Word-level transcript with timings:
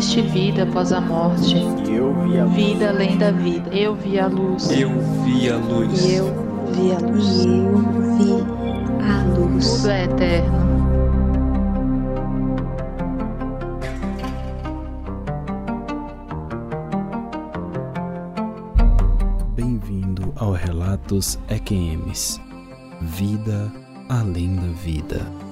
existe 0.00 0.22
vida 0.22 0.62
após 0.62 0.92
a 0.92 1.00
morte. 1.00 1.56
Eu 1.56 2.14
vi 2.24 2.38
a 2.38 2.46
Vida 2.46 2.88
além 2.88 3.18
da 3.18 3.30
vida. 3.30 3.68
Eu 3.70 3.94
vi 3.94 4.18
a 4.18 4.26
luz. 4.28 4.70
Eu 4.70 4.90
vi 5.24 5.50
a 5.50 5.56
luz. 5.58 6.04
E 6.04 6.14
eu 6.14 6.24
vi 6.72 6.92
a 6.92 6.98
luz. 6.98 7.44
E 7.44 7.50
eu 7.50 7.76
vi 8.16 8.32
a 9.02 9.24
luz. 9.38 9.76
Tudo 9.76 9.90
é 9.90 10.04
eterno. 10.04 10.70
Bem-vindo 19.54 20.32
ao 20.36 20.52
Relatos 20.52 21.38
EQMs 21.50 22.40
Vida 23.02 23.70
além 24.08 24.56
da 24.56 24.72
vida. 24.82 25.49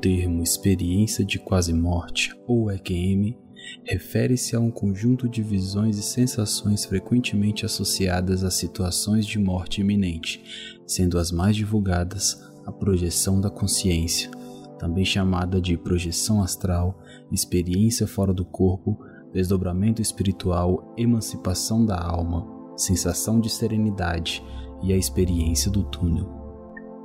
Termo 0.00 0.42
experiência 0.42 1.24
de 1.24 1.38
quase 1.38 1.72
morte 1.72 2.34
ou 2.46 2.70
EQM 2.70 3.36
refere-se 3.84 4.56
a 4.56 4.60
um 4.60 4.70
conjunto 4.70 5.28
de 5.28 5.42
visões 5.42 5.98
e 5.98 6.02
sensações 6.02 6.84
frequentemente 6.84 7.66
associadas 7.66 8.42
a 8.42 8.50
situações 8.50 9.26
de 9.26 9.38
morte 9.38 9.80
iminente, 9.80 10.80
sendo 10.86 11.18
as 11.18 11.30
mais 11.30 11.54
divulgadas 11.54 12.42
a 12.66 12.72
projeção 12.72 13.40
da 13.40 13.50
consciência, 13.50 14.30
também 14.78 15.04
chamada 15.04 15.60
de 15.60 15.76
projeção 15.76 16.42
astral, 16.42 16.98
experiência 17.30 18.06
fora 18.06 18.32
do 18.32 18.44
corpo, 18.44 18.98
desdobramento 19.32 20.00
espiritual, 20.00 20.94
emancipação 20.96 21.84
da 21.84 22.00
alma, 22.00 22.46
sensação 22.76 23.40
de 23.40 23.50
serenidade 23.50 24.42
e 24.82 24.92
a 24.92 24.96
experiência 24.96 25.70
do 25.70 25.84
túnel. 25.84 26.39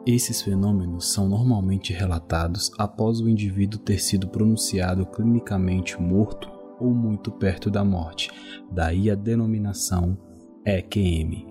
Esses 0.05 0.43
fenômenos 0.43 1.11
são 1.11 1.27
normalmente 1.27 1.91
relatados 1.91 2.71
após 2.77 3.19
o 3.19 3.27
indivíduo 3.27 3.79
ter 3.79 3.97
sido 3.97 4.27
pronunciado 4.27 5.03
clinicamente 5.07 5.99
morto 5.99 6.47
ou 6.79 6.93
muito 6.93 7.31
perto 7.31 7.71
da 7.71 7.83
morte, 7.83 8.29
daí 8.71 9.09
a 9.09 9.15
denominação 9.15 10.15
EQM. 10.63 11.47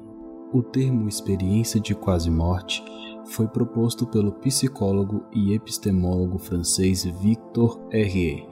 O 0.53 0.63
termo 0.63 1.09
experiência 1.09 1.81
de 1.81 1.97
quase 1.97 2.31
morte 2.31 2.81
foi 3.27 3.49
proposto 3.49 4.07
pelo 4.07 4.31
psicólogo 4.35 5.25
e 5.35 5.53
epistemólogo 5.53 6.39
francês 6.39 7.03
Victor 7.03 7.89
Herrier 7.91 8.47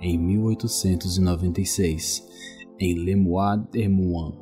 em 0.00 0.16
1896, 0.16 2.24
em 2.78 2.94
Le 2.94 3.16
Mois 3.16 3.60
d'Hermoin, 3.72 4.38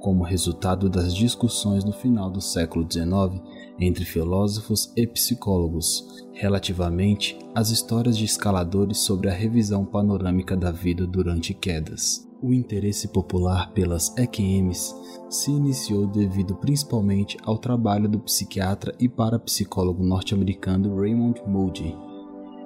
como 0.00 0.24
resultado 0.24 0.88
das 0.88 1.14
discussões 1.14 1.84
no 1.84 1.92
final 1.92 2.30
do 2.30 2.40
século 2.40 2.90
XIX 2.90 3.38
entre 3.78 4.04
filósofos 4.04 4.92
e 4.96 5.06
psicólogos 5.06 6.24
relativamente 6.32 7.38
às 7.54 7.70
histórias 7.70 8.16
de 8.16 8.24
escaladores 8.24 8.98
sobre 8.98 9.28
a 9.28 9.32
revisão 9.32 9.84
panorâmica 9.84 10.56
da 10.56 10.70
vida 10.70 11.06
durante 11.06 11.54
quedas. 11.54 12.26
O 12.42 12.52
interesse 12.52 13.08
popular 13.08 13.72
pelas 13.72 14.14
EQMs 14.16 14.94
se 15.30 15.50
iniciou 15.50 16.06
devido 16.06 16.54
principalmente 16.54 17.36
ao 17.42 17.58
trabalho 17.58 18.08
do 18.08 18.18
psiquiatra 18.20 18.94
e 19.00 19.08
parapsicólogo 19.08 20.04
norte-americano 20.04 20.94
Raymond 20.94 21.40
Moody 21.46 21.94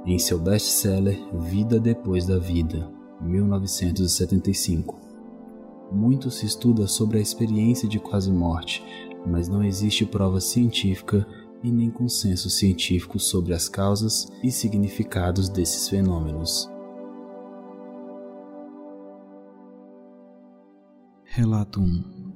em 0.06 0.18
seu 0.18 0.38
best-seller 0.38 1.18
Vida 1.38 1.78
Depois 1.78 2.26
da 2.26 2.38
Vida, 2.38 2.90
1975. 3.20 4.98
Muito 5.92 6.30
se 6.30 6.46
estuda 6.46 6.86
sobre 6.86 7.18
a 7.18 7.20
experiência 7.20 7.88
de 7.88 7.98
quase 7.98 8.30
morte, 8.30 8.82
mas 9.26 9.48
não 9.48 9.62
existe 9.62 10.04
prova 10.04 10.40
científica 10.40 11.26
e 11.62 11.70
nem 11.70 11.90
consenso 11.90 12.48
científico 12.48 13.18
sobre 13.18 13.52
as 13.52 13.68
causas 13.68 14.28
e 14.42 14.50
significados 14.50 15.48
desses 15.48 15.88
fenômenos. 15.88 16.70
Relato 21.24 21.80
1 21.80 22.32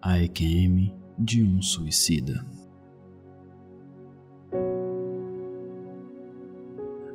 A 0.00 0.18
EQM 0.18 0.94
de 1.18 1.42
um 1.42 1.60
suicida. 1.60 2.44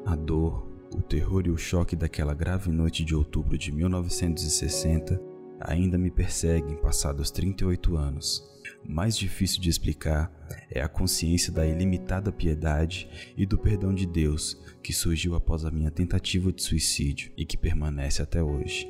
A 0.05 0.15
dor, 0.15 0.67
o 0.95 1.01
terror 1.01 1.45
e 1.45 1.49
o 1.49 1.57
choque 1.57 1.95
daquela 1.95 2.33
grave 2.33 2.71
noite 2.71 3.03
de 3.03 3.15
outubro 3.15 3.57
de 3.57 3.71
1960 3.71 5.19
ainda 5.59 5.97
me 5.97 6.11
perseguem 6.11 6.77
passados 6.77 7.31
38 7.31 7.97
anos. 7.97 8.56
Mais 8.87 9.17
difícil 9.17 9.61
de 9.61 9.69
explicar 9.69 10.31
é 10.71 10.81
a 10.81 10.87
consciência 10.87 11.51
da 11.51 11.67
ilimitada 11.67 12.31
piedade 12.31 13.09
e 13.35 13.45
do 13.45 13.57
perdão 13.57 13.93
de 13.93 14.05
Deus 14.05 14.57
que 14.81 14.93
surgiu 14.93 15.35
após 15.35 15.65
a 15.65 15.71
minha 15.71 15.91
tentativa 15.91 16.53
de 16.53 16.63
suicídio 16.63 17.31
e 17.35 17.45
que 17.45 17.57
permanece 17.57 18.21
até 18.21 18.41
hoje. 18.41 18.87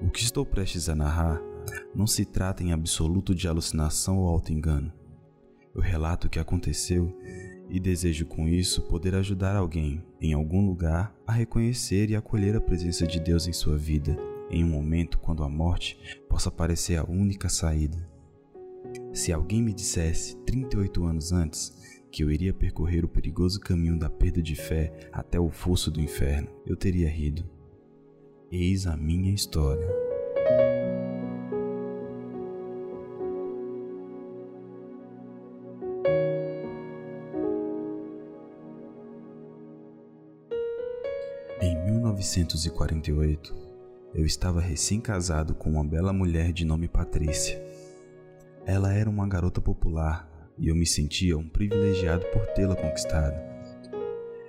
O 0.00 0.08
que 0.08 0.22
estou 0.22 0.46
prestes 0.46 0.88
a 0.88 0.94
narrar 0.94 1.42
não 1.94 2.06
se 2.06 2.24
trata 2.24 2.62
em 2.62 2.72
absoluto 2.72 3.34
de 3.34 3.46
alucinação 3.46 4.18
ou 4.18 4.28
auto-engano. 4.28 4.90
Eu 5.74 5.82
relato 5.82 6.26
o 6.26 6.30
que 6.30 6.38
aconteceu 6.38 7.14
e 7.68 7.78
desejo 7.78 8.24
com 8.24 8.48
isso 8.48 8.80
poder 8.82 9.14
ajudar 9.14 9.56
alguém, 9.56 10.02
em 10.20 10.32
algum 10.32 10.64
lugar, 10.64 11.14
a 11.26 11.32
reconhecer 11.32 12.08
e 12.08 12.16
acolher 12.16 12.56
a 12.56 12.60
presença 12.60 13.06
de 13.06 13.20
Deus 13.20 13.46
em 13.46 13.52
sua 13.52 13.76
vida, 13.76 14.16
em 14.50 14.64
um 14.64 14.68
momento 14.68 15.18
quando 15.18 15.42
a 15.42 15.48
morte 15.50 15.98
possa 16.30 16.50
parecer 16.50 16.96
a 16.96 17.04
única 17.04 17.50
saída. 17.50 18.15
Se 19.16 19.32
alguém 19.32 19.62
me 19.62 19.72
dissesse 19.72 20.36
38 20.44 21.06
anos 21.06 21.32
antes 21.32 21.72
que 22.12 22.22
eu 22.22 22.30
iria 22.30 22.52
percorrer 22.52 23.02
o 23.02 23.08
perigoso 23.08 23.58
caminho 23.58 23.98
da 23.98 24.10
perda 24.10 24.42
de 24.42 24.54
fé 24.54 24.92
até 25.10 25.40
o 25.40 25.48
fosso 25.48 25.90
do 25.90 26.02
inferno, 26.02 26.50
eu 26.66 26.76
teria 26.76 27.08
rido. 27.08 27.42
Eis 28.52 28.86
a 28.86 28.94
minha 28.94 29.32
história. 29.32 29.88
Em 41.62 41.74
1948, 41.86 43.56
eu 44.14 44.26
estava 44.26 44.60
recém-casado 44.60 45.54
com 45.54 45.70
uma 45.70 45.84
bela 45.84 46.12
mulher 46.12 46.52
de 46.52 46.66
nome 46.66 46.86
Patrícia. 46.86 47.75
Ela 48.66 48.92
era 48.92 49.08
uma 49.08 49.28
garota 49.28 49.60
popular 49.60 50.28
e 50.58 50.66
eu 50.66 50.74
me 50.74 50.84
sentia 50.84 51.38
um 51.38 51.48
privilegiado 51.48 52.26
por 52.32 52.44
tê-la 52.48 52.74
conquistado. 52.74 53.36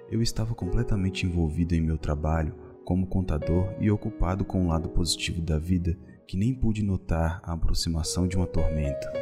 Eu 0.09 0.23
estava 0.23 0.55
completamente 0.55 1.23
envolvido 1.23 1.75
em 1.75 1.81
meu 1.81 2.00
trabalho 2.00 2.56
como 2.83 3.06
contador 3.06 3.75
e 3.79 3.91
ocupado 3.91 4.44
com 4.44 4.66
o 4.66 4.67
lado 4.69 4.89
positivo 4.89 5.39
da 5.39 5.59
vida 5.59 5.95
que 6.27 6.35
nem 6.35 6.51
pude 6.51 6.81
notar 6.81 7.39
a 7.44 7.53
aproximação 7.53 8.27
de 8.27 8.35
uma 8.35 8.47
tormenta. 8.47 9.13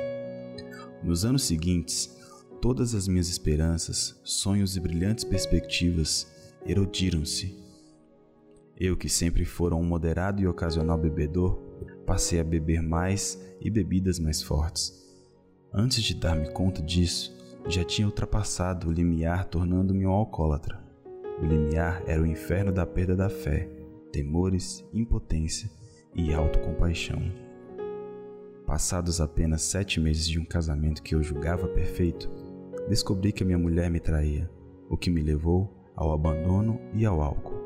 Nos 1.04 1.26
anos 1.26 1.44
seguintes, 1.44 2.16
todas 2.62 2.96
as 2.96 3.06
minhas 3.06 3.28
esperanças, 3.28 4.18
sonhos 4.24 4.78
e 4.78 4.80
brilhantes 4.80 5.26
perspectivas 5.26 6.26
erodiram-se. 6.66 7.54
Eu, 8.78 8.96
que 8.96 9.10
sempre 9.10 9.44
fora 9.44 9.76
um 9.76 9.84
moderado 9.84 10.42
e 10.42 10.48
ocasional 10.48 10.98
bebedor, 10.98 11.65
passei 12.06 12.40
a 12.40 12.44
beber 12.44 12.82
mais 12.82 13.42
e 13.60 13.70
bebidas 13.70 14.20
mais 14.20 14.42
fortes. 14.42 15.04
Antes 15.74 16.04
de 16.04 16.16
dar-me 16.16 16.50
conta 16.52 16.82
disso, 16.82 17.36
já 17.68 17.84
tinha 17.84 18.08
ultrapassado 18.08 18.88
o 18.88 18.92
limiar, 18.92 19.46
tornando-me 19.46 20.06
um 20.06 20.12
alcoólatra. 20.12 20.80
O 21.42 21.46
limiar 21.46 22.04
era 22.06 22.22
o 22.22 22.26
inferno 22.26 22.72
da 22.72 22.86
perda 22.86 23.16
da 23.16 23.30
fé, 23.30 23.68
temores, 24.12 24.86
impotência 24.94 25.70
e 26.14 26.34
autocompaixão. 26.34 27.22
Passados 28.66 29.20
apenas 29.20 29.64
sete 29.64 30.00
meses 30.00 30.28
de 30.28 30.40
um 30.40 30.46
casamento 30.46 31.04
que 31.04 31.14
eu 31.14 31.22
julgava 31.22 31.68
perfeito, 31.68 32.30
descobri 32.88 33.32
que 33.32 33.44
a 33.44 33.46
minha 33.46 33.58
mulher 33.58 33.90
me 33.90 34.00
traía, 34.00 34.50
o 34.90 34.96
que 34.96 35.10
me 35.10 35.22
levou 35.22 35.74
ao 35.96 36.14
abandono 36.14 36.80
e 36.94 37.06
ao 37.06 37.22
álcool. 37.22 37.60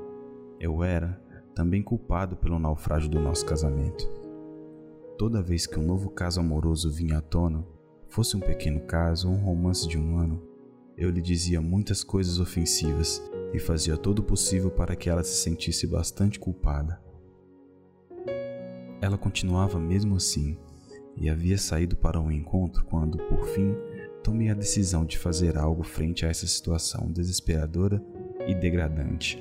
Eu 0.60 0.84
era 0.84 1.22
também 1.54 1.84
culpado 1.84 2.36
pelo 2.36 2.58
naufrágio 2.58 3.10
do 3.10 3.20
nosso 3.20 3.46
casamento. 3.46 4.10
Toda 5.20 5.42
vez 5.42 5.68
que 5.68 5.78
um 5.78 5.84
novo 5.84 6.10
caso 6.10 6.40
amoroso 6.40 6.90
vinha 6.90 7.18
à 7.18 7.22
tona, 7.22 7.68
fosse 8.08 8.38
um 8.38 8.40
pequeno 8.40 8.80
caso 8.80 9.28
ou 9.28 9.36
um 9.36 9.42
romance 9.42 9.86
de 9.86 9.98
um 9.98 10.18
ano, 10.18 10.42
eu 10.96 11.10
lhe 11.10 11.22
dizia 11.22 11.60
muitas 11.60 12.06
coisas 12.06 12.40
ofensivas 12.40 13.22
e 13.54 13.60
fazia 13.60 13.98
todo 13.98 14.20
o 14.20 14.24
possível 14.24 14.72
para 14.72 14.96
que 14.96 15.10
ela 15.10 15.22
se 15.22 15.36
sentisse 15.36 15.86
bastante 15.86 16.40
culpada. 16.40 17.04
Ela 19.02 19.18
continuava 19.18 19.78
mesmo 19.78 20.16
assim 20.16 20.58
e 21.18 21.30
havia 21.30 21.58
saído 21.58 21.98
para 21.98 22.18
um 22.18 22.32
encontro 22.32 22.86
quando, 22.86 23.18
por 23.18 23.44
fim, 23.48 23.76
tomei 24.24 24.50
a 24.50 24.54
decisão 24.54 25.04
de 25.04 25.18
fazer 25.18 25.58
algo 25.58 25.84
frente 25.84 26.26
a 26.26 26.30
essa 26.30 26.48
situação 26.48 27.12
desesperadora 27.12 28.02
e 28.48 28.56
degradante. 28.56 29.38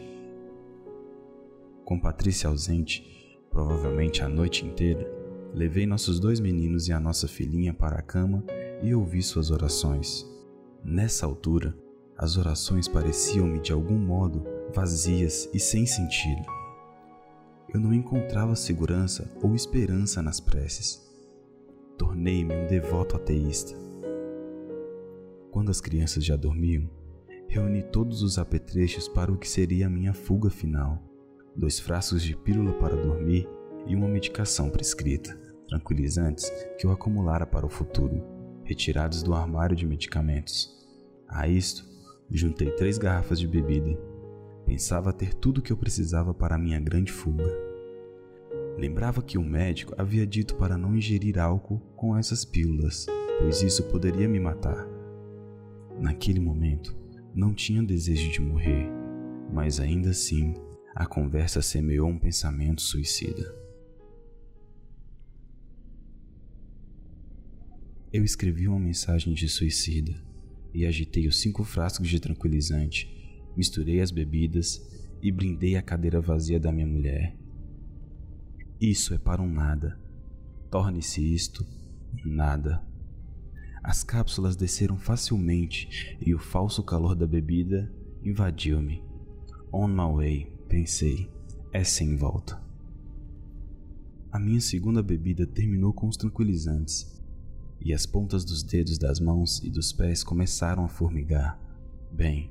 Com 1.84 2.00
Patrícia 2.00 2.48
ausente, 2.50 3.38
provavelmente 3.48 4.24
a 4.24 4.28
noite 4.28 4.66
inteira, 4.66 5.17
levei 5.52 5.86
nossos 5.86 6.20
dois 6.20 6.40
meninos 6.40 6.88
e 6.88 6.92
a 6.92 7.00
nossa 7.00 7.26
filhinha 7.26 7.72
para 7.72 7.98
a 7.98 8.02
cama 8.02 8.44
e 8.82 8.94
ouvi 8.94 9.22
suas 9.22 9.50
orações. 9.50 10.26
Nessa 10.84 11.26
altura, 11.26 11.76
as 12.16 12.36
orações 12.36 12.88
pareciam-me 12.88 13.60
de 13.60 13.72
algum 13.72 13.98
modo 13.98 14.44
vazias 14.74 15.48
e 15.52 15.58
sem 15.58 15.86
sentido. 15.86 16.44
Eu 17.72 17.80
não 17.80 17.92
encontrava 17.92 18.56
segurança 18.56 19.30
ou 19.42 19.54
esperança 19.54 20.22
nas 20.22 20.40
preces. 20.40 21.06
Tornei-me 21.96 22.54
um 22.54 22.66
devoto 22.66 23.16
ateísta. 23.16 23.76
Quando 25.50 25.70
as 25.70 25.80
crianças 25.80 26.24
já 26.24 26.36
dormiam, 26.36 26.88
reuni 27.48 27.82
todos 27.82 28.22
os 28.22 28.38
apetrechos 28.38 29.08
para 29.08 29.32
o 29.32 29.36
que 29.36 29.48
seria 29.48 29.86
a 29.86 29.90
minha 29.90 30.14
fuga 30.14 30.50
final: 30.50 31.02
dois 31.56 31.78
frascos 31.78 32.22
de 32.22 32.36
pílula 32.36 32.72
para 32.74 32.96
dormir 32.96 33.48
e 33.88 33.96
uma 33.96 34.06
medicação 34.06 34.70
prescrita, 34.70 35.34
tranquilizantes 35.66 36.48
que 36.78 36.86
eu 36.86 36.92
acumulara 36.92 37.46
para 37.46 37.66
o 37.66 37.70
futuro, 37.70 38.22
retirados 38.62 39.22
do 39.22 39.34
armário 39.34 39.74
de 39.74 39.86
medicamentos. 39.86 40.70
A 41.26 41.48
isto, 41.48 41.84
juntei 42.30 42.70
três 42.72 42.98
garrafas 42.98 43.40
de 43.40 43.48
bebida. 43.48 43.98
Pensava 44.66 45.12
ter 45.12 45.32
tudo 45.34 45.58
o 45.58 45.62
que 45.62 45.72
eu 45.72 45.76
precisava 45.76 46.34
para 46.34 46.54
a 46.54 46.58
minha 46.58 46.78
grande 46.78 47.10
fuga. 47.10 47.50
Lembrava 48.76 49.22
que 49.22 49.38
o 49.38 49.42
médico 49.42 49.94
havia 49.98 50.26
dito 50.26 50.54
para 50.54 50.76
não 50.76 50.94
ingerir 50.94 51.38
álcool 51.38 51.80
com 51.96 52.16
essas 52.16 52.44
pílulas, 52.44 53.06
pois 53.40 53.62
isso 53.62 53.84
poderia 53.84 54.28
me 54.28 54.38
matar. 54.38 54.86
Naquele 55.98 56.38
momento, 56.38 56.94
não 57.34 57.52
tinha 57.52 57.82
desejo 57.82 58.30
de 58.30 58.40
morrer, 58.40 58.88
mas 59.52 59.80
ainda 59.80 60.10
assim, 60.10 60.54
a 60.94 61.06
conversa 61.06 61.60
semeou 61.62 62.08
um 62.08 62.18
pensamento 62.18 62.82
suicida. 62.82 63.67
Eu 68.10 68.24
escrevi 68.24 68.66
uma 68.66 68.78
mensagem 68.78 69.34
de 69.34 69.46
suicida 69.50 70.14
e 70.72 70.86
agitei 70.86 71.28
os 71.28 71.40
cinco 71.40 71.62
frascos 71.62 72.08
de 72.08 72.18
tranquilizante, 72.18 73.06
misturei 73.54 74.00
as 74.00 74.10
bebidas 74.10 74.82
e 75.20 75.30
brindei 75.30 75.76
a 75.76 75.82
cadeira 75.82 76.18
vazia 76.18 76.58
da 76.58 76.72
minha 76.72 76.86
mulher. 76.86 77.36
Isso 78.80 79.12
é 79.12 79.18
para 79.18 79.42
um 79.42 79.52
nada. 79.52 80.00
Torne-se 80.70 81.22
isto 81.22 81.66
nada. 82.24 82.82
As 83.82 84.02
cápsulas 84.02 84.56
desceram 84.56 84.96
facilmente 84.96 86.16
e 86.24 86.34
o 86.34 86.38
falso 86.38 86.82
calor 86.82 87.14
da 87.14 87.26
bebida 87.26 87.92
invadiu-me. 88.24 89.02
On 89.70 89.86
my 89.86 90.14
way, 90.14 90.52
pensei, 90.66 91.30
é 91.74 91.84
sem 91.84 92.16
volta. 92.16 92.58
A 94.32 94.38
minha 94.38 94.62
segunda 94.62 95.02
bebida 95.02 95.46
terminou 95.46 95.92
com 95.92 96.08
os 96.08 96.16
tranquilizantes 96.16 97.18
e 97.80 97.92
as 97.92 98.06
pontas 98.06 98.44
dos 98.44 98.62
dedos 98.62 98.98
das 98.98 99.20
mãos 99.20 99.62
e 99.62 99.70
dos 99.70 99.92
pés 99.92 100.24
começaram 100.24 100.84
a 100.84 100.88
formigar. 100.88 101.58
Bem, 102.10 102.50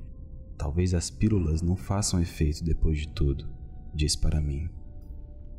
talvez 0.56 0.94
as 0.94 1.10
pílulas 1.10 1.62
não 1.62 1.76
façam 1.76 2.20
efeito 2.20 2.64
depois 2.64 2.98
de 2.98 3.08
tudo, 3.08 3.48
disse 3.94 4.18
para 4.18 4.40
mim. 4.40 4.68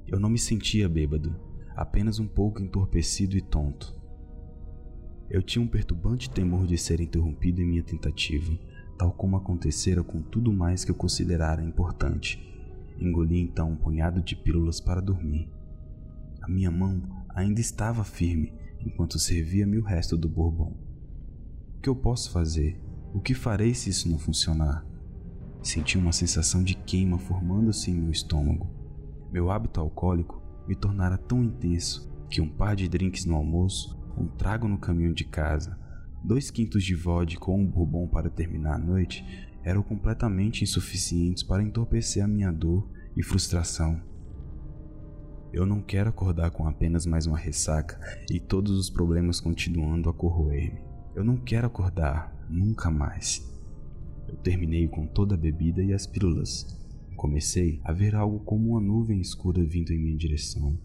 Eu 0.08 0.20
não 0.20 0.30
me 0.30 0.40
sentia 0.40 0.90
bêbado, 0.90 1.36
apenas 1.76 2.20
um 2.20 2.28
pouco 2.28 2.62
entorpecido 2.62 3.38
e 3.38 3.42
tonto. 3.42 3.96
Eu 5.30 5.44
tinha 5.44 5.64
um 5.64 5.68
perturbante 5.68 6.30
temor 6.30 6.66
de 6.66 6.78
ser 6.78 7.00
interrompido 7.00 7.62
em 7.62 7.68
minha 7.68 7.84
tentativa, 7.84 8.58
tal 8.98 9.12
como 9.12 9.38
acontecera 9.38 10.04
com 10.04 10.22
tudo 10.22 10.52
mais 10.52 10.84
que 10.84 10.90
eu 10.90 10.96
considerara 10.96 11.64
importante. 11.64 12.44
Engoli 13.00 13.40
então 13.40 13.72
um 13.72 13.76
punhado 13.76 14.22
de 14.22 14.36
pílulas 14.36 14.80
para 14.82 15.00
dormir. 15.00 15.48
A 16.42 16.50
minha 16.50 16.72
mão 16.72 17.02
ainda 17.30 17.62
estava 17.62 18.04
firme 18.04 18.52
enquanto 18.86 19.20
servia-me 19.20 19.78
o 19.78 19.84
resto 19.84 20.18
do 20.18 20.30
bourbon. 20.30 20.78
O 21.78 21.82
que 21.82 21.90
eu 21.90 21.96
posso 21.96 22.32
fazer? 22.32 22.82
O 23.14 23.20
que 23.20 23.34
farei 23.34 23.74
se 23.74 23.90
isso 23.90 24.10
não 24.10 24.20
funcionar? 24.20 24.86
Senti 25.62 25.98
uma 25.98 26.12
sensação 26.12 26.64
de 26.64 26.76
queima 26.76 27.18
formando-se 27.18 27.92
em 27.92 27.96
meu 27.96 28.12
estômago. 28.12 28.70
Meu 29.32 29.52
hábito 29.52 29.80
alcoólico 29.80 30.42
me 30.68 30.76
tornara 30.76 31.18
tão 31.18 31.44
intenso 31.44 32.10
que 32.30 32.42
um 32.42 32.50
par 32.50 32.76
de 32.76 32.88
drinks 32.88 33.26
no 33.26 33.36
almoço, 33.36 34.00
um 34.18 34.28
trago 34.28 34.68
no 34.68 34.78
caminho 34.78 35.14
de 35.14 35.26
casa, 35.26 35.78
dois 36.24 36.52
quintos 36.52 36.84
de 36.84 36.96
vodka 36.96 37.50
ou 37.50 37.58
um 37.58 37.66
bourbon 37.66 38.08
para 38.08 38.30
terminar 38.30 38.76
a 38.76 38.80
noite 38.80 39.26
eram 39.64 39.82
completamente 39.82 40.64
insuficientes 40.64 41.44
para 41.44 41.64
entorpecer 41.64 42.24
a 42.24 42.28
minha 42.28 42.52
dor 42.52 42.90
e 43.16 43.24
frustração. 43.24 44.02
Eu 45.52 45.66
não 45.66 45.82
quero 45.82 46.10
acordar 46.10 46.52
com 46.52 46.68
apenas 46.68 47.08
mais 47.08 47.26
uma 47.26 47.38
ressaca 47.38 48.00
e 48.30 48.40
todos 48.40 48.78
os 48.78 48.88
problemas 48.88 49.42
continuando 49.42 50.08
a 50.08 50.14
corroer-me. 50.14 50.80
Eu 51.16 51.24
não 51.24 51.38
quero 51.38 51.66
acordar 51.66 52.32
nunca 52.48 52.92
mais. 52.92 53.52
Eu 54.28 54.36
terminei 54.38 54.88
com 54.88 55.08
toda 55.08 55.34
a 55.34 55.38
bebida 55.38 55.82
e 55.82 55.92
as 55.92 56.06
pílulas. 56.06 56.78
Comecei 57.16 57.82
a 57.84 57.92
ver 57.92 58.14
algo 58.14 58.42
como 58.42 58.70
uma 58.70 58.80
nuvem 58.80 59.20
escura 59.20 59.64
vindo 59.64 59.92
em 59.92 59.98
minha 59.98 60.16
direção. 60.16 60.78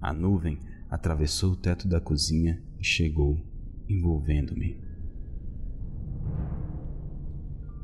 A 0.00 0.10
nuvem 0.10 0.58
atravessou 0.88 1.52
o 1.52 1.56
teto 1.56 1.86
da 1.86 2.00
cozinha 2.00 2.62
e 2.80 2.84
chegou, 2.84 3.38
envolvendo-me. 3.86 4.80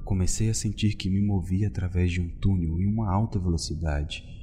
Comecei 0.06 0.49
a 0.49 0.54
sentir 0.54 0.96
que 0.96 1.11
me 1.11 1.20
movia 1.20 1.69
através 1.69 2.11
de 2.11 2.19
um 2.19 2.31
túnel 2.31 2.81
em 2.81 2.87
uma 2.87 3.12
alta 3.12 3.38
velocidade 3.38 4.38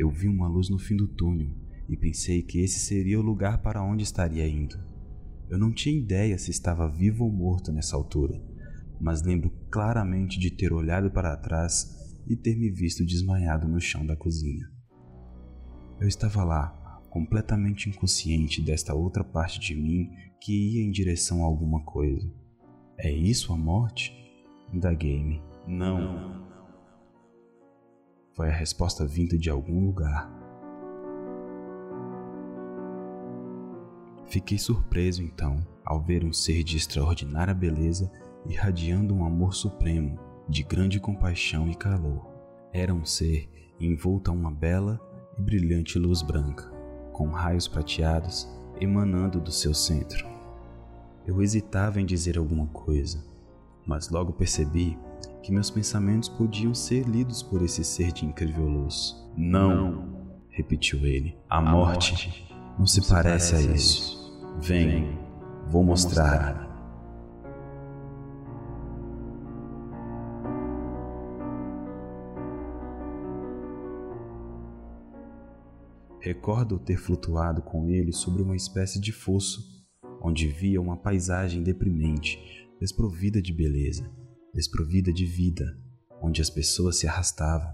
eu 0.00 0.08
vi 0.08 0.26
uma 0.28 0.48
luz 0.48 0.70
no 0.70 0.78
fim 0.78 0.96
do 0.96 1.06
túnel 1.06 1.50
e 1.86 1.94
pensei 1.94 2.42
que 2.42 2.58
esse 2.60 2.78
seria 2.78 3.20
o 3.20 3.22
lugar 3.22 3.60
para 3.60 3.84
onde 3.84 4.02
estaria 4.02 4.48
indo. 4.48 4.78
Eu 5.50 5.58
não 5.58 5.70
tinha 5.70 5.98
ideia 5.98 6.38
se 6.38 6.50
estava 6.50 6.88
vivo 6.88 7.24
ou 7.24 7.30
morto 7.30 7.70
nessa 7.70 7.96
altura, 7.96 8.40
mas 8.98 9.22
lembro 9.22 9.50
claramente 9.70 10.38
de 10.38 10.50
ter 10.50 10.72
olhado 10.72 11.10
para 11.10 11.36
trás 11.36 12.16
e 12.26 12.34
ter 12.34 12.56
me 12.56 12.70
visto 12.70 13.04
desmaiado 13.04 13.68
no 13.68 13.78
chão 13.78 14.06
da 14.06 14.16
cozinha. 14.16 14.66
Eu 16.00 16.08
estava 16.08 16.44
lá, 16.44 17.02
completamente 17.10 17.90
inconsciente 17.90 18.62
desta 18.62 18.94
outra 18.94 19.22
parte 19.22 19.60
de 19.60 19.74
mim 19.74 20.08
que 20.40 20.76
ia 20.76 20.82
em 20.82 20.90
direção 20.90 21.42
a 21.42 21.46
alguma 21.46 21.84
coisa. 21.84 22.32
É 22.96 23.12
isso 23.12 23.52
a 23.52 23.56
morte? 23.56 24.16
Indaguei-me. 24.72 25.42
Não. 25.66 26.49
Foi 28.34 28.48
a 28.48 28.52
resposta 28.52 29.06
vinda 29.06 29.36
de 29.36 29.50
algum 29.50 29.84
lugar. 29.84 30.30
Fiquei 34.26 34.58
surpreso 34.58 35.22
então 35.22 35.66
ao 35.84 36.00
ver 36.00 36.24
um 36.24 36.32
ser 36.32 36.62
de 36.62 36.76
extraordinária 36.76 37.52
beleza 37.52 38.10
irradiando 38.46 39.14
um 39.14 39.24
amor 39.24 39.54
supremo, 39.54 40.18
de 40.48 40.62
grande 40.62 40.98
compaixão 40.98 41.68
e 41.68 41.74
calor. 41.74 42.26
Era 42.72 42.94
um 42.94 43.04
ser 43.04 43.48
envolto 43.78 44.30
a 44.30 44.34
uma 44.34 44.50
bela 44.50 45.00
e 45.38 45.42
brilhante 45.42 45.98
luz 45.98 46.22
branca, 46.22 46.70
com 47.12 47.28
raios 47.28 47.68
prateados 47.68 48.48
emanando 48.80 49.40
do 49.40 49.52
seu 49.52 49.74
centro. 49.74 50.26
Eu 51.26 51.42
hesitava 51.42 52.00
em 52.00 52.06
dizer 52.06 52.38
alguma 52.38 52.66
coisa, 52.68 53.22
mas 53.86 54.08
logo 54.08 54.32
percebi 54.32 54.98
que 55.42 55.52
meus 55.52 55.70
pensamentos 55.70 56.28
podiam 56.28 56.74
ser 56.74 57.06
lidos 57.06 57.42
por 57.42 57.62
esse 57.62 57.82
ser 57.82 58.12
de 58.12 58.24
incrível 58.24 58.66
luz. 58.66 59.16
Não, 59.36 60.04
repetiu 60.50 61.06
ele, 61.06 61.36
a 61.48 61.60
morte 61.60 62.46
não 62.78 62.86
se 62.86 63.06
parece 63.08 63.54
a 63.54 63.60
isso. 63.60 64.20
Vem, 64.58 65.18
vou 65.68 65.82
mostrar. 65.82 66.68
Recordo 76.20 76.78
ter 76.78 76.98
flutuado 76.98 77.62
com 77.62 77.88
ele 77.88 78.12
sobre 78.12 78.42
uma 78.42 78.54
espécie 78.54 79.00
de 79.00 79.10
fosso, 79.10 79.62
onde 80.20 80.46
via 80.46 80.80
uma 80.80 80.96
paisagem 80.96 81.62
deprimente, 81.62 82.69
desprovida 82.80 83.40
de 83.42 83.52
beleza 83.52 84.10
desprovida 84.52 85.12
de 85.12 85.24
vida, 85.24 85.78
onde 86.20 86.42
as 86.42 86.50
pessoas 86.50 86.96
se 86.96 87.06
arrastavam, 87.06 87.72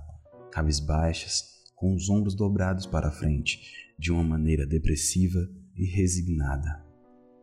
cabisbaixas, 0.53 1.45
com 1.75 1.95
os 1.95 2.09
ombros 2.09 2.35
dobrados 2.35 2.87
para 2.87 3.09
a 3.09 3.13
frente, 3.13 3.61
de 3.99 4.13
uma 4.13 4.23
maneira 4.23 4.67
depressiva 4.67 5.49
e 5.75 5.85
resignada. 5.87 6.85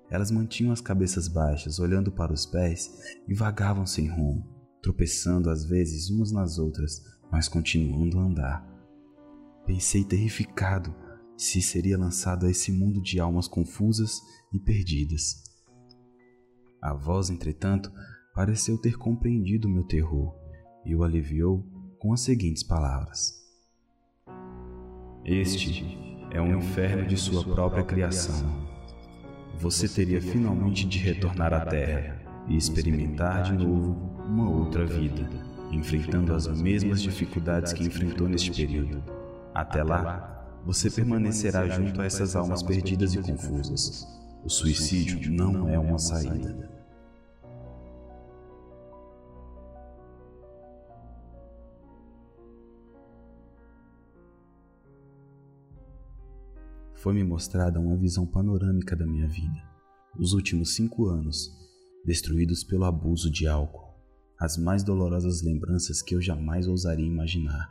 Elas 0.10 0.29
mantinham 0.32 0.72
as 0.72 0.82
cabeças 0.82 1.27
baixas, 1.27 1.79
olhando 1.79 2.12
para 2.12 2.34
os 2.34 2.46
pés 2.46 2.91
e 3.27 3.34
vagavam 3.34 3.86
sem 3.86 4.08
rumo, 4.08 4.48
tropeçando 4.82 5.50
às 5.50 5.65
vezes 5.65 6.10
umas 6.10 6.32
nas 6.32 6.60
outras, 6.60 7.01
mas 7.32 7.48
continuando 7.48 8.20
a 8.20 8.24
andar. 8.24 8.74
Pensei 9.65 10.03
terrificado 10.03 10.93
se 11.36 11.62
seria 11.62 11.98
lançado 11.98 12.46
a 12.46 12.51
esse 12.51 12.72
mundo 12.72 13.01
de 13.01 13.20
almas 13.20 13.48
confusas 13.48 14.22
e 14.51 14.60
perdidas. 14.60 15.52
A 16.84 16.94
voz, 16.94 17.30
entretanto, 17.30 17.90
pareceu 18.36 18.78
ter 18.78 18.98
compreendido 18.98 19.70
meu 19.70 19.86
terror 19.86 20.36
e 20.86 20.94
o 20.94 21.02
aliviou 21.02 21.66
com 21.98 22.12
as 22.12 22.20
seguintes 22.20 22.62
palavras: 22.62 23.42
Este 25.24 25.98
é 26.30 26.42
um 26.42 26.58
inferno 26.58 27.08
de 27.08 27.16
sua 27.16 27.42
própria 27.42 27.86
criação. 27.86 28.68
Você 29.60 29.88
teria 29.88 30.22
finalmente 30.22 30.86
de 30.86 31.00
retornar 31.00 31.54
à 31.54 31.66
Terra 31.66 32.22
e 32.50 32.58
experimentar 32.58 33.44
de 33.44 33.54
novo 33.54 33.94
uma 34.28 34.50
outra 34.50 34.86
vida, 34.86 35.30
enfrentando 35.72 36.36
as 36.36 36.50
mesmas 36.50 37.02
dificuldades 37.02 37.72
que 37.72 37.86
enfrentou 37.86 38.28
neste 38.28 38.52
período. 38.52 39.02
Até 39.56 39.82
lá, 39.82 40.60
você 40.66 40.92
permanecerá 40.92 41.66
junto 41.70 42.02
a 42.02 42.06
essas 42.06 42.36
almas 42.36 42.62
perdidas 42.62 43.13
e 43.13 43.20
confusas. 43.20 44.06
O 44.44 44.50
suicídio 44.50 45.32
não 45.32 45.70
é 45.70 45.80
uma 45.80 45.98
saída. 45.98 46.73
Foi-me 57.03 57.22
mostrada 57.22 57.81
uma 57.81 57.98
visão 57.98 58.25
panorâmica 58.25 58.95
da 58.95 59.05
minha 59.05 59.27
vida, 59.27 59.62
os 60.17 60.31
últimos 60.31 60.74
cinco 60.74 61.07
anos, 61.07 61.51
destruídos 62.05 62.63
pelo 62.63 62.86
abuso 62.86 63.29
de 63.29 63.45
álcool, 63.45 63.93
as 64.39 64.57
mais 64.57 64.86
dolorosas 64.86 65.41
lembranças 65.41 66.01
que 66.01 66.15
eu 66.15 66.22
jamais 66.22 66.65
ousaria 66.65 67.05
imaginar. 67.05 67.69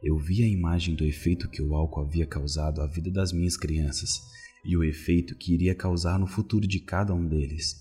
Eu 0.00 0.16
vi 0.16 0.44
a 0.44 0.46
imagem 0.46 0.94
do 0.94 1.04
efeito 1.04 1.50
que 1.50 1.60
o 1.60 1.74
álcool 1.74 2.02
havia 2.02 2.24
causado 2.24 2.80
à 2.82 2.86
vida 2.86 3.10
das 3.10 3.32
minhas 3.32 3.56
crianças 3.56 4.22
e 4.64 4.76
o 4.76 4.84
efeito 4.84 5.36
que 5.36 5.52
iria 5.52 5.74
causar 5.74 6.20
no 6.20 6.28
futuro 6.28 6.68
de 6.68 6.78
cada 6.78 7.12
um 7.12 7.26
deles. 7.26 7.74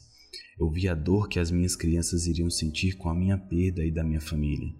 Eu 0.60 0.72
vi 0.72 0.88
a 0.88 0.96
dor 0.96 1.30
que 1.30 1.38
as 1.38 1.52
minhas 1.52 1.76
crianças 1.76 2.26
iriam 2.26 2.50
sentir 2.50 2.98
com 2.98 3.08
a 3.08 3.14
minha 3.14 3.38
perda 3.38 3.86
e 3.86 3.92
da 3.92 4.04
minha 4.04 4.20
família. 4.20 4.74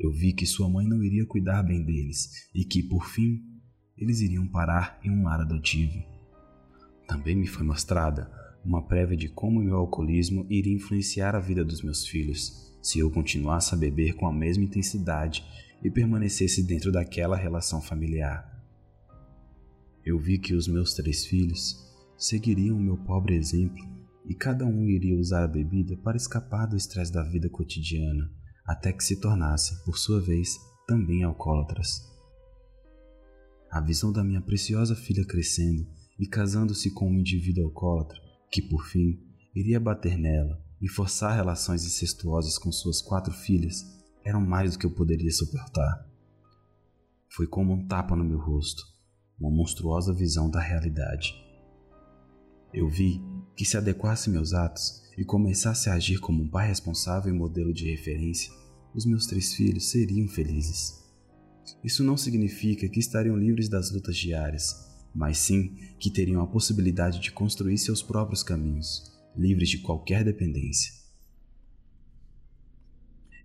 Eu 0.00 0.10
vi 0.10 0.32
que 0.32 0.46
sua 0.46 0.70
mãe 0.70 0.88
não 0.88 1.02
iria 1.02 1.26
cuidar 1.26 1.62
bem 1.62 1.84
deles 1.84 2.48
e 2.54 2.64
que, 2.64 2.82
por 2.82 3.06
fim, 3.06 3.51
eles 3.96 4.20
iriam 4.20 4.46
parar 4.46 4.98
em 5.04 5.10
um 5.10 5.24
lar 5.24 5.40
adotivo. 5.40 6.02
Também 7.06 7.36
me 7.36 7.46
foi 7.46 7.64
mostrada 7.64 8.30
uma 8.64 8.82
prévia 8.82 9.16
de 9.16 9.28
como 9.28 9.60
meu 9.60 9.76
alcoolismo 9.76 10.46
iria 10.48 10.74
influenciar 10.74 11.34
a 11.34 11.40
vida 11.40 11.64
dos 11.64 11.82
meus 11.82 12.06
filhos 12.06 12.72
se 12.80 12.98
eu 12.98 13.10
continuasse 13.10 13.74
a 13.74 13.78
beber 13.78 14.14
com 14.14 14.26
a 14.26 14.32
mesma 14.32 14.64
intensidade 14.64 15.44
e 15.82 15.90
permanecesse 15.90 16.62
dentro 16.62 16.92
daquela 16.92 17.36
relação 17.36 17.80
familiar. 17.80 18.48
Eu 20.04 20.18
vi 20.18 20.38
que 20.38 20.54
os 20.54 20.66
meus 20.66 20.94
três 20.94 21.24
filhos 21.24 21.76
seguiriam 22.16 22.76
o 22.76 22.80
meu 22.80 22.96
pobre 22.96 23.34
exemplo 23.34 23.84
e 24.26 24.34
cada 24.34 24.64
um 24.64 24.88
iria 24.88 25.16
usar 25.16 25.44
a 25.44 25.48
bebida 25.48 25.96
para 25.96 26.16
escapar 26.16 26.66
do 26.66 26.76
estresse 26.76 27.12
da 27.12 27.22
vida 27.22 27.48
cotidiana, 27.48 28.30
até 28.64 28.92
que 28.92 29.02
se 29.02 29.20
tornassem, 29.20 29.76
por 29.84 29.98
sua 29.98 30.20
vez, 30.20 30.56
também 30.86 31.24
alcoólatras 31.24 32.11
a 33.72 33.80
visão 33.80 34.12
da 34.12 34.22
minha 34.22 34.42
preciosa 34.42 34.94
filha 34.94 35.24
crescendo 35.24 35.86
e 36.20 36.26
casando-se 36.26 36.90
com 36.90 37.08
um 37.08 37.18
indivíduo 37.18 37.64
alcoólatra 37.64 38.20
que, 38.50 38.60
por 38.60 38.84
fim, 38.86 39.18
iria 39.56 39.80
bater 39.80 40.18
nela 40.18 40.62
e 40.78 40.86
forçar 40.86 41.34
relações 41.34 41.82
incestuosas 41.86 42.58
com 42.58 42.70
suas 42.70 43.00
quatro 43.00 43.32
filhas 43.32 43.82
eram 44.22 44.42
mais 44.42 44.72
do 44.72 44.78
que 44.78 44.84
eu 44.84 44.90
poderia 44.90 45.30
suportar. 45.30 46.06
Foi 47.30 47.46
como 47.46 47.72
um 47.72 47.86
tapa 47.86 48.14
no 48.14 48.22
meu 48.22 48.38
rosto, 48.38 48.82
uma 49.40 49.50
monstruosa 49.50 50.12
visão 50.12 50.50
da 50.50 50.60
realidade. 50.60 51.34
Eu 52.74 52.90
vi 52.90 53.22
que 53.56 53.64
se 53.64 53.78
adequasse 53.78 54.28
meus 54.28 54.52
atos 54.52 55.00
e 55.16 55.24
começasse 55.24 55.88
a 55.88 55.94
agir 55.94 56.20
como 56.20 56.42
um 56.42 56.48
pai 56.48 56.68
responsável 56.68 57.34
e 57.34 57.36
modelo 57.36 57.72
de 57.72 57.90
referência, 57.90 58.52
os 58.94 59.06
meus 59.06 59.26
três 59.26 59.54
filhos 59.54 59.90
seriam 59.90 60.28
felizes. 60.28 61.01
Isso 61.82 62.04
não 62.04 62.16
significa 62.16 62.88
que 62.88 63.00
estariam 63.00 63.36
livres 63.36 63.68
das 63.68 63.90
lutas 63.90 64.16
diárias, 64.16 64.88
mas 65.14 65.38
sim 65.38 65.74
que 65.98 66.10
teriam 66.10 66.40
a 66.40 66.46
possibilidade 66.46 67.20
de 67.20 67.32
construir 67.32 67.78
seus 67.78 68.02
próprios 68.02 68.42
caminhos, 68.42 69.12
livres 69.36 69.68
de 69.68 69.78
qualquer 69.78 70.24
dependência. 70.24 70.92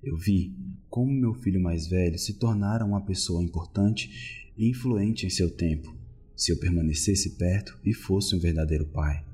Eu 0.03 0.15
vi 0.15 0.55
como 0.89 1.11
meu 1.11 1.33
filho 1.33 1.59
mais 1.59 1.87
velho 1.87 2.17
se 2.17 2.33
tornara 2.33 2.85
uma 2.85 3.01
pessoa 3.01 3.43
importante 3.43 4.51
e 4.55 4.69
influente 4.69 5.25
em 5.25 5.29
seu 5.29 5.49
tempo, 5.49 5.95
se 6.35 6.51
eu 6.51 6.57
permanecesse 6.57 7.31
perto 7.31 7.77
e 7.83 7.93
fosse 7.93 8.35
um 8.35 8.39
verdadeiro 8.39 8.85
pai. 8.85 9.25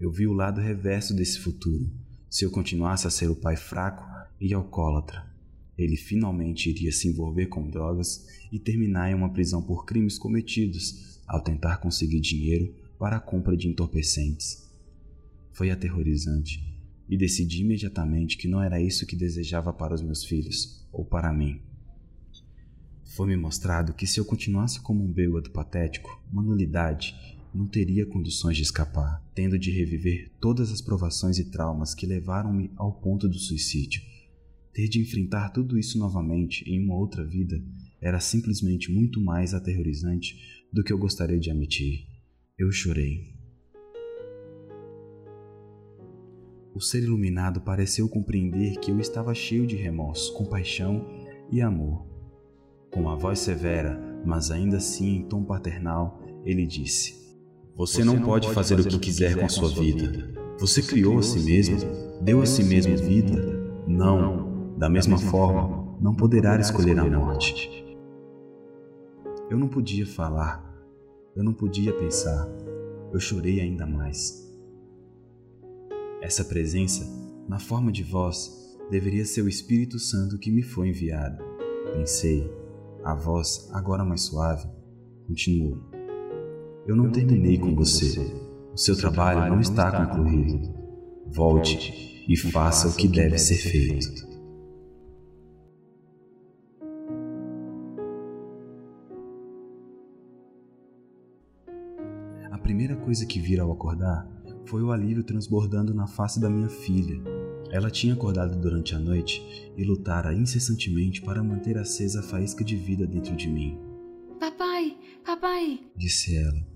Eu 0.00 0.10
vi 0.10 0.26
o 0.26 0.32
lado 0.32 0.60
reverso 0.60 1.14
desse 1.14 1.38
futuro, 1.38 1.90
se 2.28 2.44
eu 2.44 2.50
continuasse 2.50 3.06
a 3.06 3.10
ser 3.10 3.28
o 3.28 3.36
pai 3.36 3.56
fraco 3.56 4.04
e 4.40 4.52
alcoólatra 4.52 5.29
ele 5.82 5.96
finalmente 5.96 6.70
iria 6.70 6.92
se 6.92 7.08
envolver 7.08 7.46
com 7.46 7.68
drogas 7.68 8.26
e 8.52 8.58
terminar 8.58 9.10
em 9.10 9.14
uma 9.14 9.32
prisão 9.32 9.62
por 9.62 9.84
crimes 9.84 10.18
cometidos 10.18 11.20
ao 11.26 11.42
tentar 11.42 11.78
conseguir 11.78 12.20
dinheiro 12.20 12.74
para 12.98 13.16
a 13.16 13.20
compra 13.20 13.56
de 13.56 13.68
entorpecentes. 13.68 14.68
Foi 15.52 15.70
aterrorizante 15.70 16.62
e 17.08 17.16
decidi 17.16 17.62
imediatamente 17.62 18.36
que 18.36 18.48
não 18.48 18.62
era 18.62 18.80
isso 18.80 19.06
que 19.06 19.16
desejava 19.16 19.72
para 19.72 19.94
os 19.94 20.02
meus 20.02 20.24
filhos 20.24 20.86
ou 20.92 21.04
para 21.04 21.32
mim. 21.32 21.60
Foi-me 23.16 23.36
mostrado 23.36 23.92
que 23.92 24.06
se 24.06 24.20
eu 24.20 24.24
continuasse 24.24 24.80
como 24.80 25.04
um 25.04 25.10
bêbado 25.10 25.50
patético, 25.50 26.22
uma 26.32 26.42
nulidade, 26.42 27.14
não 27.52 27.66
teria 27.66 28.06
condições 28.06 28.56
de 28.56 28.62
escapar, 28.62 29.20
tendo 29.34 29.58
de 29.58 29.70
reviver 29.70 30.30
todas 30.40 30.70
as 30.70 30.80
provações 30.80 31.38
e 31.38 31.44
traumas 31.44 31.94
que 31.94 32.06
levaram-me 32.06 32.70
ao 32.76 32.92
ponto 32.92 33.28
do 33.28 33.38
suicídio. 33.38 34.00
Ter 34.72 34.88
de 34.88 35.00
enfrentar 35.00 35.50
tudo 35.50 35.78
isso 35.78 35.98
novamente 35.98 36.64
em 36.68 36.82
uma 36.84 36.96
outra 36.96 37.24
vida 37.24 37.60
era 38.00 38.20
simplesmente 38.20 38.90
muito 38.90 39.20
mais 39.20 39.52
aterrorizante 39.52 40.64
do 40.72 40.82
que 40.82 40.92
eu 40.92 40.98
gostaria 40.98 41.38
de 41.38 41.50
admitir. 41.50 42.06
Eu 42.56 42.70
chorei. 42.70 43.34
O 46.72 46.80
ser 46.80 47.02
iluminado 47.02 47.60
pareceu 47.60 48.08
compreender 48.08 48.78
que 48.78 48.92
eu 48.92 49.00
estava 49.00 49.34
cheio 49.34 49.66
de 49.66 49.74
remorso, 49.76 50.32
compaixão 50.34 51.04
e 51.50 51.60
amor. 51.60 52.06
Com 52.92 53.00
uma 53.00 53.16
voz 53.16 53.40
severa, 53.40 54.00
mas 54.24 54.50
ainda 54.50 54.76
assim 54.76 55.16
em 55.16 55.24
tom 55.24 55.44
paternal, 55.44 56.22
ele 56.44 56.64
disse: 56.64 57.36
Você 57.76 58.04
não 58.04 58.22
pode 58.22 58.52
fazer 58.52 58.78
o 58.78 58.84
que 58.86 58.98
quiser 58.98 59.36
com 59.36 59.46
a 59.46 59.48
sua 59.48 59.68
vida. 59.68 60.32
Você 60.58 60.82
criou 60.82 61.18
a 61.18 61.22
si 61.22 61.40
mesmo, 61.40 61.76
deu 62.22 62.40
a 62.40 62.46
si 62.46 62.62
mesmo 62.62 62.96
vida. 62.96 63.58
Não, 63.86 64.49
da 64.80 64.88
mesma 64.88 65.18
forma, 65.18 65.94
não 66.00 66.14
poderá 66.14 66.58
escolher 66.58 66.98
a 66.98 67.04
morte. 67.04 67.98
Eu 69.50 69.58
não 69.58 69.68
podia 69.68 70.06
falar, 70.06 70.74
eu 71.36 71.44
não 71.44 71.52
podia 71.52 71.92
pensar, 71.92 72.48
eu 73.12 73.20
chorei 73.20 73.60
ainda 73.60 73.86
mais. 73.86 74.50
Essa 76.22 76.42
presença, 76.42 77.06
na 77.46 77.58
forma 77.58 77.92
de 77.92 78.02
voz, 78.02 78.74
deveria 78.90 79.26
ser 79.26 79.42
o 79.42 79.48
Espírito 79.50 79.98
Santo 79.98 80.38
que 80.38 80.50
me 80.50 80.62
foi 80.62 80.88
enviado. 80.88 81.44
Pensei, 81.92 82.50
a 83.04 83.14
voz, 83.14 83.68
agora 83.74 84.02
mais 84.02 84.22
suave, 84.22 84.66
continuou. 85.26 85.76
Eu 86.86 86.96
não 86.96 87.10
terminei 87.10 87.58
com 87.58 87.74
você. 87.74 88.18
O 88.72 88.78
seu 88.78 88.96
trabalho 88.96 89.52
não 89.52 89.60
está 89.60 90.06
concluído. 90.06 90.72
Volte 91.26 92.24
e 92.26 92.34
faça 92.34 92.88
o 92.88 92.96
que 92.96 93.06
deve 93.06 93.36
ser 93.36 93.56
feito. 93.56 94.29
Primeira 102.80 102.96
coisa 102.96 103.26
que 103.26 103.38
vi 103.38 103.60
ao 103.60 103.70
acordar 103.70 104.26
foi 104.64 104.82
o 104.82 104.90
alívio 104.90 105.22
transbordando 105.22 105.92
na 105.92 106.06
face 106.06 106.40
da 106.40 106.48
minha 106.48 106.70
filha. 106.70 107.20
Ela 107.70 107.90
tinha 107.90 108.14
acordado 108.14 108.58
durante 108.58 108.94
a 108.94 108.98
noite 108.98 109.70
e 109.76 109.84
lutara 109.84 110.32
incessantemente 110.32 111.20
para 111.20 111.44
manter 111.44 111.76
acesa 111.76 112.20
a 112.20 112.22
faísca 112.22 112.64
de 112.64 112.76
vida 112.76 113.06
dentro 113.06 113.36
de 113.36 113.50
mim. 113.50 113.78
Papai, 114.38 114.96
papai, 115.22 115.80
disse 115.94 116.34
ela. 116.34 116.66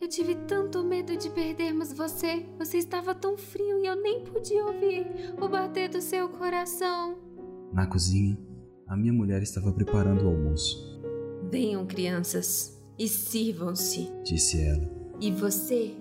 Eu 0.00 0.08
tive 0.08 0.34
tanto 0.34 0.82
medo 0.82 1.16
de 1.16 1.30
perdermos 1.30 1.92
você. 1.92 2.44
Você 2.58 2.78
estava 2.78 3.14
tão 3.14 3.38
frio 3.38 3.78
e 3.78 3.86
eu 3.86 3.94
nem 3.94 4.24
podia 4.24 4.66
ouvir 4.66 5.06
o 5.40 5.48
bater 5.48 5.88
do 5.88 6.00
seu 6.00 6.28
coração. 6.28 7.16
Na 7.72 7.86
cozinha, 7.86 8.36
a 8.88 8.96
minha 8.96 9.12
mulher 9.12 9.40
estava 9.44 9.72
preparando 9.72 10.24
o 10.24 10.28
almoço. 10.28 11.00
Venham, 11.52 11.86
crianças, 11.86 12.82
e 12.98 13.06
sirvam-se, 13.06 14.10
disse 14.24 14.60
ela. 14.60 15.01
E 15.22 15.30
você 15.30 15.94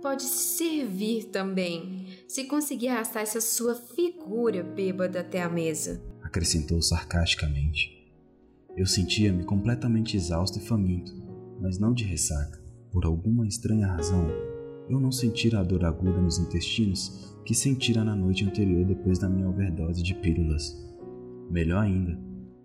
pode 0.00 0.22
servir 0.22 1.24
também, 1.24 2.06
se 2.26 2.44
conseguir 2.44 2.88
arrastar 2.88 3.22
essa 3.22 3.38
sua 3.38 3.74
figura 3.74 4.62
bêbada 4.62 5.20
até 5.20 5.42
a 5.42 5.48
mesa. 5.50 6.02
Acrescentou 6.22 6.80
sarcasticamente. 6.80 8.10
Eu 8.74 8.86
sentia-me 8.86 9.44
completamente 9.44 10.16
exausto 10.16 10.58
e 10.58 10.62
faminto, 10.62 11.12
mas 11.60 11.78
não 11.78 11.92
de 11.92 12.04
ressaca. 12.04 12.64
Por 12.90 13.04
alguma 13.04 13.46
estranha 13.46 13.86
razão, 13.86 14.26
eu 14.88 14.98
não 14.98 15.12
sentira 15.12 15.60
a 15.60 15.62
dor 15.62 15.84
aguda 15.84 16.18
nos 16.18 16.38
intestinos 16.38 17.36
que 17.44 17.54
sentira 17.54 18.02
na 18.02 18.16
noite 18.16 18.42
anterior 18.42 18.86
depois 18.86 19.18
da 19.18 19.28
minha 19.28 19.50
overdose 19.50 20.02
de 20.02 20.14
pílulas. 20.14 20.74
Melhor 21.50 21.82
ainda, 21.82 22.18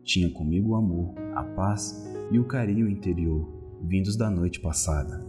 tinha 0.05 0.29
comigo 0.29 0.69
o 0.69 0.75
amor, 0.75 1.13
a 1.35 1.43
paz 1.43 2.01
e 2.31 2.39
o 2.39 2.45
carinho 2.45 2.87
interior, 2.87 3.45
vindos 3.83 4.15
da 4.15 4.31
noite 4.31 4.61
passada. 4.61 5.26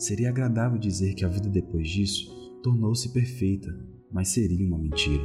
Seria 0.00 0.30
agradável 0.30 0.78
dizer 0.78 1.12
que 1.12 1.26
a 1.26 1.28
vida 1.28 1.50
depois 1.50 1.86
disso 1.86 2.58
tornou-se 2.62 3.06
perfeita, 3.10 3.68
mas 4.10 4.28
seria 4.28 4.66
uma 4.66 4.78
mentira. 4.78 5.22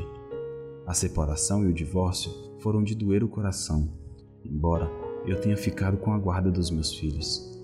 A 0.85 0.93
separação 0.93 1.63
e 1.63 1.69
o 1.69 1.73
divórcio 1.73 2.29
foram 2.59 2.83
de 2.83 2.93
doer 2.93 3.23
o 3.23 3.29
coração, 3.29 3.89
embora 4.43 4.91
eu 5.25 5.39
tenha 5.39 5.55
ficado 5.55 5.95
com 5.95 6.11
a 6.11 6.19
guarda 6.19 6.51
dos 6.51 6.69
meus 6.71 6.93
filhos. 6.93 7.57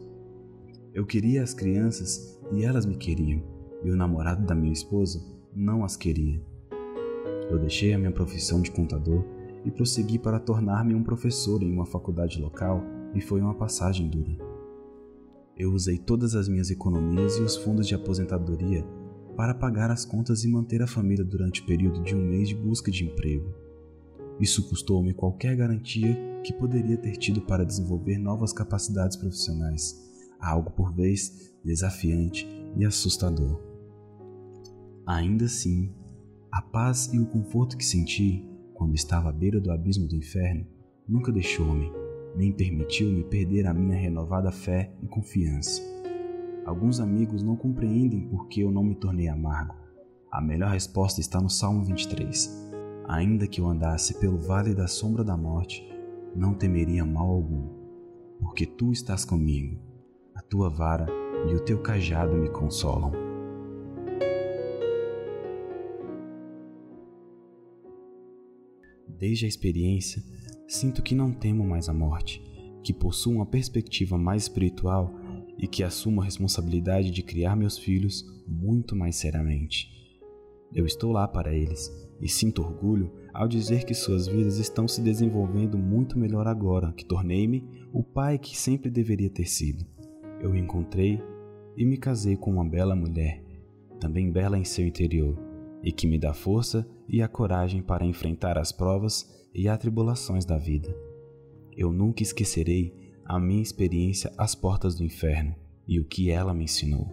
Eu 0.94 1.06
queria 1.06 1.44
as 1.44 1.54
crianças 1.54 2.40
e 2.50 2.64
elas 2.64 2.86
me 2.86 2.96
queriam, 2.96 3.44
e 3.84 3.92
o 3.92 3.96
namorado 3.98 4.46
da 4.46 4.56
minha 4.56 4.72
esposa 4.72 5.22
não 5.54 5.84
as 5.84 5.98
queria. 5.98 6.42
Eu 7.50 7.60
deixei 7.60 7.94
a 7.94 7.98
minha 7.98 8.14
profissão 8.14 8.62
de 8.62 8.72
contador 8.72 9.26
e 9.66 9.70
prossegui 9.70 10.18
para 10.18 10.40
tornar-me 10.40 10.96
um 10.96 11.04
professor 11.04 11.62
em 11.62 11.74
uma 11.74 11.86
faculdade 11.86 12.42
local 12.42 12.82
e 13.14 13.20
foi 13.20 13.42
uma 13.42 13.54
passagem 13.54 14.10
dura. 14.10 14.51
Eu 15.58 15.72
usei 15.74 15.98
todas 15.98 16.36
as 16.36 16.48
minhas 16.48 16.70
economias 16.70 17.38
e 17.38 17.42
os 17.42 17.56
fundos 17.58 17.88
de 17.88 17.96
aposentadoria 17.96 18.84
para 19.36 19.54
pagar 19.54 19.90
as 19.92 20.06
contas 20.06 20.44
e 20.44 20.48
manter 20.48 20.82
a 20.82 20.88
família 20.88 21.24
durante 21.24 21.62
o 21.62 21.66
período 21.66 22.02
de 22.04 22.16
um 22.16 22.22
mês 22.22 22.50
de 22.50 22.56
busca 22.56 22.92
de 22.92 23.06
emprego. 23.06 23.54
Isso 24.40 24.68
custou-me 24.70 25.14
qualquer 25.14 25.56
garantia 25.56 26.18
que 26.44 26.54
poderia 26.54 26.98
ter 26.98 27.18
tido 27.18 27.42
para 27.42 27.66
desenvolver 27.66 28.18
novas 28.18 28.52
capacidades 28.52 29.16
profissionais 29.16 30.10
algo 30.42 30.72
por 30.72 30.92
vez 30.92 31.54
desafiante 31.64 32.48
e 32.76 32.84
assustador. 32.84 33.62
Ainda 35.06 35.46
assim, 35.46 35.94
a 36.52 36.62
paz 36.62 37.14
e 37.14 37.20
o 37.20 37.26
conforto 37.26 37.78
que 37.78 37.86
senti 37.86 38.44
quando 38.74 38.96
estava 38.96 39.30
à 39.30 39.32
beira 39.32 39.60
do 39.60 39.72
abismo 39.72 40.08
do 40.08 40.16
inferno 40.16 40.66
nunca 41.08 41.32
deixou-me, 41.32 41.92
nem 42.36 42.52
permitiu-me 42.52 43.24
perder 43.24 43.68
a 43.68 43.74
minha 43.74 43.98
renovada 43.98 44.52
fé 44.52 44.94
e 45.02 45.08
confiança. 45.08 45.82
Alguns 46.66 47.00
amigos 47.00 47.42
não 47.44 47.56
compreendem 47.56 48.22
por 48.28 48.48
que 48.48 48.62
eu 48.62 48.72
não 48.72 48.84
me 48.84 48.96
tornei 48.96 49.28
amargo. 49.28 49.76
A 50.32 50.42
melhor 50.42 50.72
resposta 50.72 51.20
está 51.20 51.42
no 51.42 51.50
Salmo 51.50 51.84
23. 51.84 52.72
Ainda 53.08 53.48
que 53.48 53.60
eu 53.60 53.68
andasse 53.68 54.20
pelo 54.20 54.38
vale 54.38 54.74
da 54.74 54.88
sombra 54.88 55.24
da 55.24 55.36
morte, 55.36 55.84
não 56.36 56.54
temeria 56.54 57.04
mal 57.04 57.30
algum, 57.30 57.68
porque 58.40 58.66
tu 58.66 58.92
estás 58.92 59.26
comigo 59.26 59.78
a 60.36 60.42
tua 60.42 60.70
vara 60.70 61.08
e 61.50 61.54
o 61.54 61.60
teu 61.60 61.82
cajado 61.82 62.38
me 62.38 62.50
consolam. 62.50 63.12
Desde 69.08 69.46
a 69.46 69.48
experiência, 69.48 70.24
sinto 70.72 71.02
que 71.02 71.16
não 71.16 71.32
temo 71.32 71.64
mais 71.64 71.90
a 71.90 71.94
morte, 71.94 72.42
que 72.84 72.94
possuo 72.94 73.34
uma 73.34 73.46
perspectiva 73.46 74.18
mais 74.18 74.44
espiritual 74.44 75.14
e 75.58 75.68
que 75.68 75.84
assumo 75.84 76.22
a 76.22 76.26
responsabilidade 76.26 77.12
de 77.12 77.22
criar 77.22 77.56
meus 77.56 77.78
filhos 77.78 78.26
muito 78.48 78.96
mais 78.96 79.16
seriamente. 79.16 79.90
Eu 80.74 80.86
estou 80.86 81.12
lá 81.12 81.28
para 81.28 81.54
eles 81.54 81.92
e 82.20 82.30
sinto 82.30 82.62
orgulho 82.62 83.12
ao 83.34 83.48
dizer 83.48 83.84
que 83.84 83.94
suas 83.94 84.28
vidas 84.28 84.58
estão 84.58 84.88
se 84.88 85.02
desenvolvendo 85.02 85.78
muito 85.78 86.18
melhor 86.18 86.48
agora 86.48 86.94
que 86.94 87.06
tornei-me 87.06 87.68
o 87.92 88.04
pai 88.04 88.38
que 88.38 88.58
sempre 88.58 88.90
deveria 88.90 89.30
ter 89.30 89.48
sido 89.48 89.86
eu 90.42 90.56
encontrei 90.56 91.22
e 91.78 91.86
me 91.86 91.98
casei 91.98 92.36
com 92.36 92.52
uma 92.52 92.66
bela 92.66 92.96
mulher, 92.96 93.44
também 94.00 94.32
bela 94.32 94.58
em 94.58 94.64
seu 94.64 94.86
interior, 94.86 95.38
e 95.84 95.92
que 95.92 96.08
me 96.08 96.18
dá 96.18 96.34
força 96.34 96.88
e 97.08 97.22
a 97.22 97.28
coragem 97.28 97.82
para 97.82 98.06
enfrentar 98.06 98.58
as 98.58 98.72
provas 98.72 99.30
e 99.54 99.68
atribulações 99.68 100.46
da 100.46 100.58
vida. 100.58 100.96
Eu 101.76 101.92
nunca 101.92 102.24
esquecerei 102.24 102.94
a 103.26 103.40
minha 103.40 103.62
experiência 103.62 104.32
às 104.38 104.54
portas 104.54 104.96
do 104.96 105.04
inferno 105.04 105.56
e 105.88 106.00
o 106.00 106.06
que 106.06 106.30
ela 106.30 106.54
me 106.54 106.66
ensinou. 106.66 107.08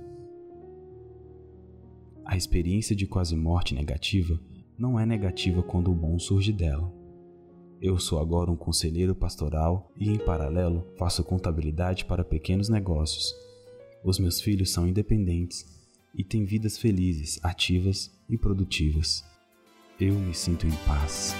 A 2.24 2.37
experiência 2.37 2.94
de 2.94 3.07
quase 3.07 3.35
morte 3.35 3.74
negativa 3.74 4.38
não 4.76 5.00
é 5.00 5.07
negativa 5.07 5.62
quando 5.62 5.90
o 5.90 5.94
bom 5.94 6.18
surge 6.18 6.52
dela. 6.52 6.92
Eu 7.81 7.98
sou 7.98 8.18
agora 8.18 8.50
um 8.50 8.57
conselheiro 8.57 9.14
pastoral 9.14 9.92
e, 9.96 10.11
em 10.11 10.18
paralelo, 10.18 10.85
faço 10.98 11.24
contabilidade 11.24 12.04
para 12.04 12.24
pequenos 12.24 12.68
negócios. 12.68 13.33
Os 14.04 14.18
meus 14.18 14.40
filhos 14.40 14.72
são 14.72 14.87
independentes 14.87 15.64
e 16.14 16.24
têm 16.24 16.44
vidas 16.44 16.76
felizes, 16.76 17.38
ativas 17.42 18.17
e 18.29 18.37
produtivas. 18.37 19.25
Eu 20.01 20.14
me 20.14 20.35
sinto 20.35 20.67
em 20.67 20.73
paz. 20.87 21.35